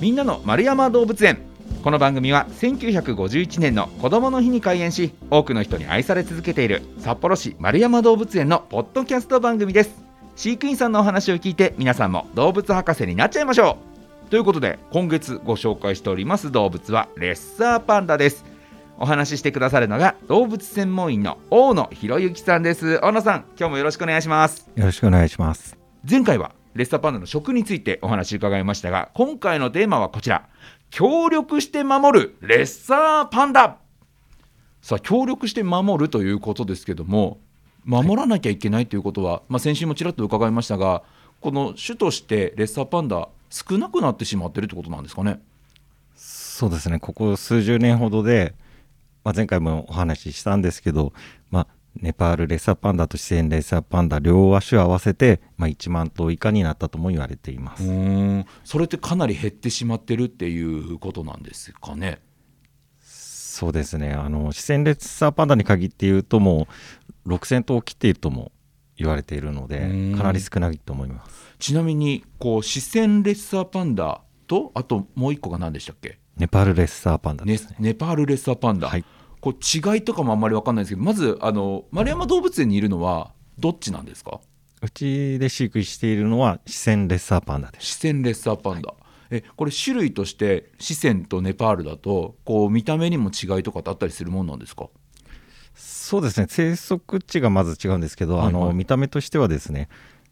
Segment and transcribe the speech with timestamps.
[0.00, 1.40] みんなの丸山動物園。
[1.82, 9.90] この番組は1951年の子どもの日に開園し多くの人に愛され続けている札幌市丸山動物園のポッドキャスト番組です。
[10.36, 13.76] 飼育員さんのお話を聞いて皆さんも動物博士になっちゃいましょ
[14.26, 14.30] う。
[14.30, 18.44] ということで今月ご紹介しております動物はレッサーパンダです。
[19.00, 23.00] お話ししてくださるのが動物専門員の大野博之さんです。
[23.02, 24.70] 大野さん今日もよろしくお願いします。
[24.76, 25.76] よろしくお願いします。
[26.08, 30.48] 前回はレッサーパンダの食についてお話伺いましたが今回のテーマはこちら。
[30.90, 33.76] 協力して守るレッサーパンダ。
[34.80, 37.38] さあ協力して守るということですけども
[37.84, 41.02] 守らなきゃいけないということは、はい、まあ、先週もちらっと伺いましたが
[41.40, 45.40] この種としてレッサーパンダ少なくなってしまってるってことなんですかね。
[46.16, 46.98] そうですね。
[46.98, 48.54] ここ数十年ほどで、
[49.24, 51.12] まあ、前回もお話ししたんですけど、
[51.50, 51.66] まあ、
[52.00, 57.84] ネパールレッサーパンダと四川レッサーパンダ両足を合わせて、まあ、1万頭以下になったとも言われています。
[58.64, 62.20] それってかなり減ってしまってるっていうことなんですかね？
[63.02, 64.12] そうですね。
[64.12, 66.68] あの四川レッサーパンダに限って言うとも
[67.26, 68.52] う6000頭を切っているとも
[68.96, 69.80] 言われているので
[70.16, 71.54] かなり少ないと思います。
[71.58, 76.18] ちなみにこう四川レッサーパンダとあともう一個が何でしたっけ？
[76.36, 79.04] ネパールレッサーパンダですね、ネパールレッサーパンダ、はい
[79.40, 84.40] こう違いとかもあんまり分かんないですけどまずあの丸山動物園にいるのはどっちなんですか？
[84.80, 87.98] うちで飼育しているのは四川レッサーパンダです。
[88.00, 88.96] 四川レッサーパンダ、はい、
[89.30, 94.88] えこれ種類として四川とネパールだとこう見た目にも違いとかってあったりするもんなんですか？
[95.74, 96.46] そうですね。
[96.48, 99.88] 生息地がまず違うんですけど、はいはい、あの見た目としてはですね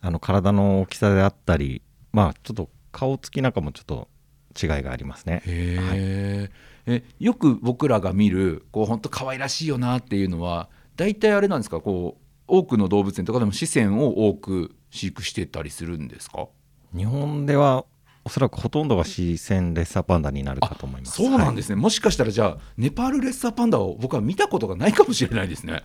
[0.00, 4.08] あの体の大きさであったりまあちょっと顔つきなんかもちょっと
[4.60, 5.42] 違いがありますね。
[5.46, 5.98] へえ、はい
[6.90, 11.80] えよく僕らが見るこう本当可愛らしいよなっていうのは大体あれなんですか？
[11.80, 16.48] こう多くの動物園とかでも視線を多く飼育してたりするんですか？
[16.96, 17.84] 日本では
[18.24, 21.16] おそらくほとんどが視線レッサーパンダになるかと思います。
[21.16, 25.84] そうなんですね、はい、もしかしたらじゃあネパールレッサーパンダを僕は見たことがないかもしれないですね。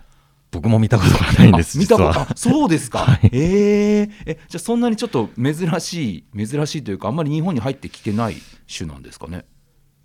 [0.52, 8.36] 僕も見たことがないんです見たことそうですか、 はい、えー、えじゃあそんなにちょっと珍しい珍しいというかあんまり日本に入ってきてない
[8.74, 9.44] 種なんですかね？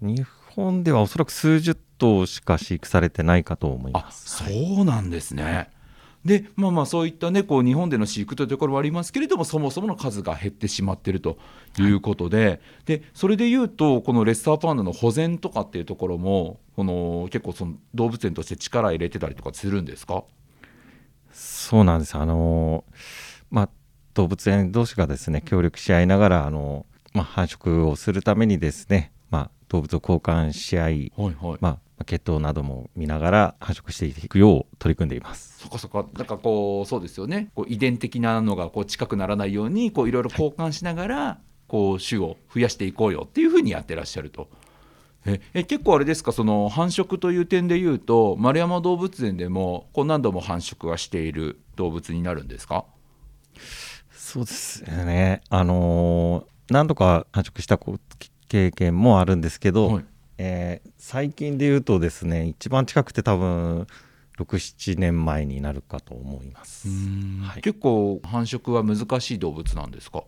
[0.00, 0.26] 日
[0.60, 4.44] 本ではおそらく数十頭しか飼育されてないかと思います。
[4.44, 5.70] そうなんですね、はい
[6.22, 11.38] でまあまあそういったねこう日本での飼育というところはありますけれどもそもそもの数が減ってしまっていると
[11.78, 20.24] いうことではい、でそれでいうとこのレッサーパンダの保全とかっていうところもこの結構その動物園として力入れてたりとかするんですか？
[21.32, 22.14] そうなんです。
[22.14, 22.84] あの
[23.50, 23.68] まあ
[24.12, 26.84] 動物園同士がですね協力し合いながらあの、
[27.14, 29.10] まあ、繁殖をするためにですね
[29.70, 35.58] 動物を交換し合い、はいはい、まあ、血統なども見ながら繁殖していくよう取り組んでいます。
[35.60, 37.50] そこそこなんかこうそうですよね。
[37.54, 41.38] こう遺伝的なのがこう近くならないようにこういろいろ交換しながら、はい、
[41.68, 44.48] こう種を増やしていこうよっていうふうにやってらっしゃると。
[45.26, 46.32] ええ結構あれですか？
[46.32, 52.86] その繁殖という点でいうと丸山動物園でもこう何度も繁殖はしている動物になるんですか？
[54.10, 55.42] そうですね。
[55.50, 57.78] あのー、何度か繁殖した
[58.50, 60.04] 経験もあるんですけど、はい、
[60.36, 63.86] えー、最近で言うとですね一番近くて多分
[64.38, 70.24] 67年前になるかと思います、はい、結構繁殖は難しい動物なんですか、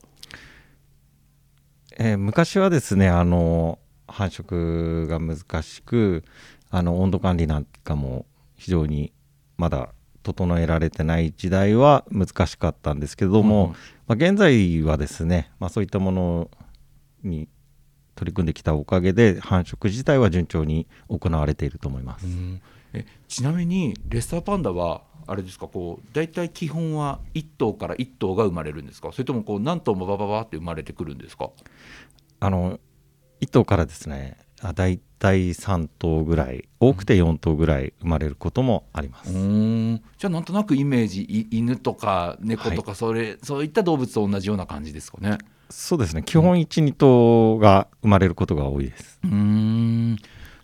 [1.98, 6.22] えー、昔はですねあの繁殖が難しく
[6.70, 8.24] あの温度管理なんかも
[8.54, 9.12] 非常に
[9.56, 9.88] まだ
[10.22, 13.76] 整えられてない時代は難しかったんですけども、うん、ま
[14.10, 16.50] あ、現在はですね、まあ、そういったもの
[17.24, 17.48] に
[18.14, 22.26] 取り組んできたおかげで繁殖自体は順調に行われていると思います。
[22.92, 29.12] えちなみにレッサーパンダはあれですかこう大体基本は1頭から1頭が生まれるんですか？
[29.12, 31.50] それともこう何頭もバババって生まれてくるんですか？
[32.40, 32.80] あの
[33.40, 45.38] 1頭からですねあ大体3頭ぐらい多くて4頭ぐらい生まれることもあります、うん、じゃあなんとなくイメージ犬とか猫とかそれ、はい、そういった動物と同じような感じですかね
[45.72, 46.22] そうですね。
[46.22, 49.18] 基本12頭が生まれることが多いです。
[49.24, 50.16] うん。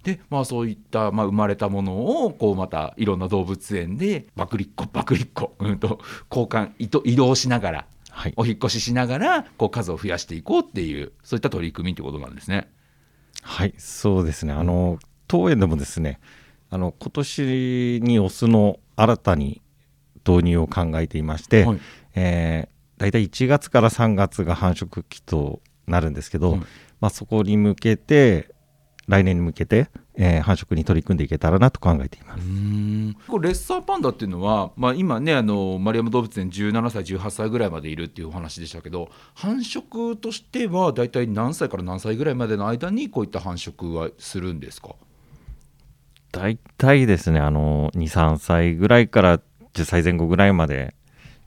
[0.03, 6.01] でまあそういった、まあ、生まれたものをこうまたいろんな動物園でバクリッコバクリッコ、うんと、
[6.31, 12.71] 交換移動しながら、はい、お引越ししながらこう数を増やしていこうっていうそういった取り組みということなんですね。
[13.43, 14.53] はいそうですね。
[14.53, 16.21] あの当園でもですね
[16.71, 19.63] あの今年にオスの新たに
[20.27, 21.81] 導入を考えていまして、はい、
[22.15, 26.61] えー大体1月から3月が繁殖期となるんですけど、うん、
[27.00, 28.50] まあ、そこに向けて
[29.06, 32.43] 来年に向けて、えー繁殖に取り組んでいけたらなと考えています。
[33.31, 44.91] これレッサーパンダっていうのは、まあ、今ねあの丸山動物園17歳18歳ぐらいまでいるっていうお話でしたけど繁殖としては大体何歳から何歳ぐらいまでの間にこういった繁殖はするんですか？
[46.33, 49.39] 大体ですね、あの2、3歳ぐらいから
[49.73, 50.95] 10歳前後ぐらいまで、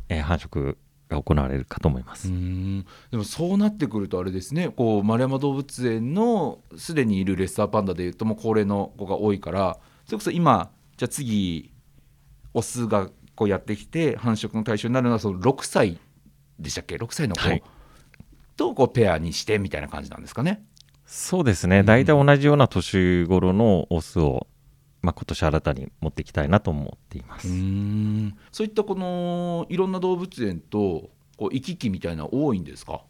[0.10, 0.78] えー繁殖
[1.12, 2.30] が行われるかと思います。
[2.30, 2.86] うん。
[3.12, 4.70] でもそうなってくるとあれですね。
[4.70, 11.72] こう丸山動物園のすでにいるレッサーパンダでいうともう高齢の子が多いからそれこそ今じゃあ次
[12.54, 16.00] オスがこうやってきて繁殖の対象になるのはその6歳
[16.60, 17.64] でしたっけ？6歳の子はい。
[18.56, 20.64] とこうペアにしてみたいな感じなんですかね。
[21.06, 24.48] そうですね、大体同じような年頃のオスを、
[25.02, 27.48] まあ、今年新たに持っていきたいなと思っています。
[27.48, 33.02] んそういったこのいろんな動物園とこう行き来みたいなの多いんですか？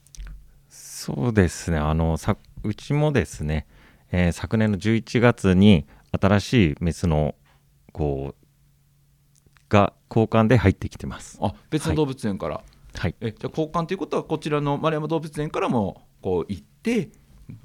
[0.69, 3.67] そうですね、あのさうちもですね、
[4.11, 5.85] えー昨年の11月に
[6.19, 7.35] 新しいメスの
[7.91, 8.45] こう
[9.69, 11.37] が交換で入ってきてます。
[11.41, 12.61] あ別の動物園から、
[12.95, 17.09] はい、えじゃあ交換ということはこちらの丸山動物園からもこう行って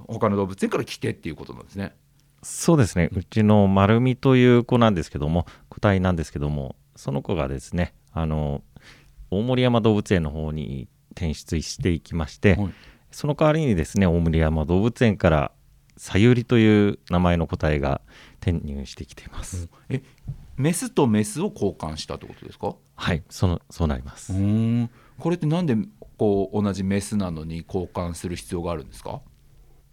[0.08, 1.94] 他の動物園から来てっていうことなんですね。
[2.42, 8.62] そうですね、うちの丸みという子なんですけども、個体なんですけども、その子がですね、あの
[9.30, 12.72] 大森山動物園の方に転出していきまして、はい。
[13.10, 15.52] その代わりにですね、大森山動物園から、
[15.96, 18.02] さゆりという名前の個体が
[18.40, 19.70] 転入してきています。
[19.88, 20.02] え
[20.56, 22.76] メスとメスを交換したってことですか？
[22.94, 24.32] はい、そのそうなります。
[24.32, 24.90] ん。
[25.18, 25.76] これってなんで
[26.18, 29.20] こう同じメスなのに交換する必要があるんですか？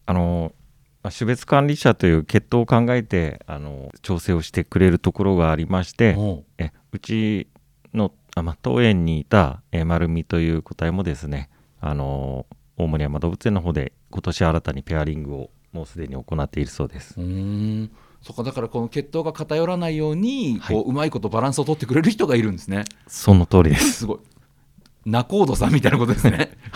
[0.05, 0.53] あの
[1.03, 7.47] まあ種別管理者という血統を考えてあの調整をしてくれるところがありまして、おえうち
[7.93, 12.45] のあ、まあ、当園にいたえ丸みという個体もですねあの
[12.77, 17.19] 大森山動物園の方で今年新たにペアリングをもうすでに行っているそうです。
[17.19, 17.91] うん
[18.21, 22.85] そっかだからこの血統が偏らないように、はいこううまいことバランスを取ってくれる人がいるんですね。
[23.05, 23.91] その通りです。
[23.91, 24.19] すごい。
[25.05, 26.51] 仲人さんみたいなことですね。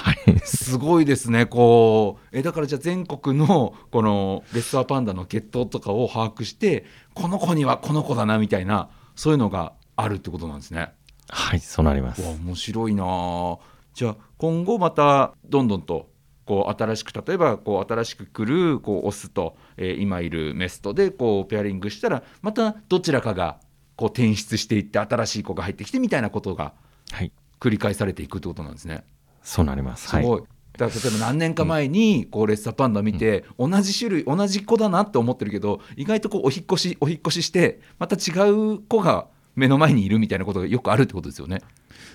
[0.48, 0.58] はい。
[0.58, 1.46] すごいですね。
[1.46, 10.94] こうえだからじゃあ全国のこのレッサーパンダの血統とかを把握してこの子にはこの子だなみたいなそういうのがあるってことなんですね。
[11.30, 12.22] はい、そうなります。
[12.22, 13.58] 面白いなあ
[13.94, 16.10] じゃあ今後またどんどんと
[16.46, 23.60] こう新しく例えばこう新しく来るこうオスと、えー今いるメスとでこうペアリングしたらまたどちらかが
[23.96, 26.74] こう転出していって新しい子が入ってきてみたいなことが
[27.12, 29.04] はい、繰り返されていくってことなんですね。
[29.48, 30.10] そうなります。
[30.10, 30.24] はい。
[30.24, 30.44] すごい。
[30.78, 41.62] だから例えば何年か前にこうレッサーパンダ見て同じ種類同じ子だなって思ってるけど意外とこうお引っ越しお引っ越ししてまた違う子が目の前にいるみたいなことがよくあるってことですよね。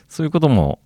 [0.09, 0.79] そういうことも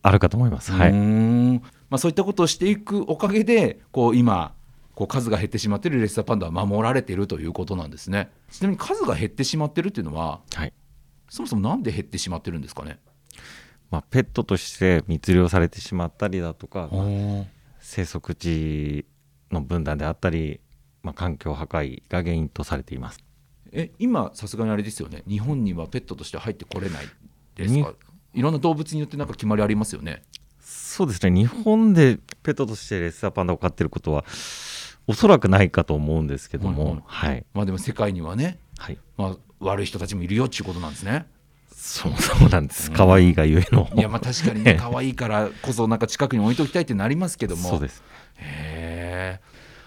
[0.00, 0.72] あるかと思います。
[0.72, 0.92] はい。
[0.92, 4.54] んまあ、そういったことをしていくおかげでこう今
[4.94, 10.72] こう数が減ってしまっているレッサーパンダは守られているということなんですねちなみに数が減ってしまっているっていうのははい。
[11.28, 12.98] そもそもなんで減ってしまってるんですかね？
[13.92, 17.44] まあ、ペットとして密漁されてしまったりだとか、まあ
[17.78, 19.04] 生息地
[19.50, 20.60] の分断であったり、
[21.02, 23.18] まあ、環境破壊が原因とされています。
[23.70, 25.22] え今さすがにあれですよね。
[25.28, 27.06] 日本にはペットとして入ってこれない
[27.54, 27.92] ですにか
[28.32, 30.22] いろんな動物によってなんか決まりありますよね。
[30.60, 34.24] そうですね、日本でペットとしてレッサーパンダを飼ってることは、
[35.06, 37.44] おそらくないかと思うんですけども、はい。
[37.52, 38.98] まあでも世界にはね、はい。
[39.18, 41.26] まあ、悪い人たちもいるよっていうことなんですね
[41.82, 42.92] そうそうなんです。
[42.92, 43.90] 可愛いがゆえの。
[43.96, 48.04] いやまあ確かにね 可愛いからこそなんか近くに置いておきたいってなりますけどもそうです。
[48.36, 49.40] へえ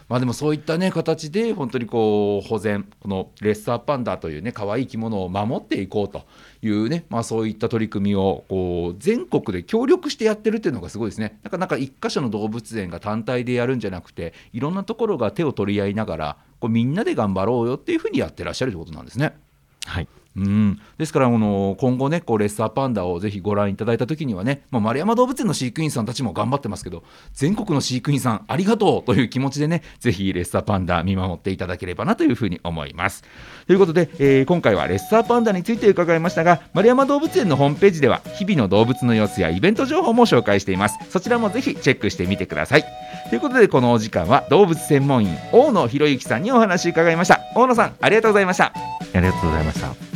[0.10, 6.26] まあでもそういったね形で本当にこう保全このレッサーパンダというね可愛い生き物を守っていこうと
[6.62, 19.34] いうねまあそういった取り組みをこう全国で協力してやってるっていうのがすごいですねなかなか一箇所の動物園が単体でやるんじゃなくていろんなところが手を取り合いながらこうみんなで頑張ろうよっていうふうにやってらっしゃるってことなんですね。
[19.86, 20.08] はい。
[20.38, 33.24] うん、ですからこの今後ねこうレッサーパンダをぜひご覧いただいた時にはね、まあ、丸山動物園の飼育員さんたちも頑張ってますけど全国の飼育員さんありがとうという気持ちでねぜひレッサーパンダ見守っていただければなというふうに思います。
[33.68, 40.98] ということで、えー今回はレッサーパンダについて伺いましたが丸山動物園のホームページでは日々の動物の様子やイベント情報も紹介しています。
[41.10, 42.86] そちらもぜひチェックしてみてください。
[43.30, 47.40] ということでこのお時間は動物専門員大野博之さんにお話伺いました。
[47.56, 48.74] 大野さんありがとうございました。
[49.14, 50.15] ありがとうございました。